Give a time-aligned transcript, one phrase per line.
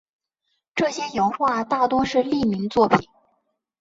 [0.73, 3.07] 这些油画大多是匿名作品。